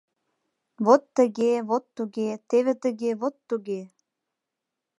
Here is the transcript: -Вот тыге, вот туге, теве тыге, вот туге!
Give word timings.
-Вот 0.85 1.03
тыге, 1.15 1.51
вот 1.69 1.83
туге, 1.95 2.29
теве 2.49 2.73
тыге, 2.83 3.11
вот 3.21 3.35
туге! 3.47 3.81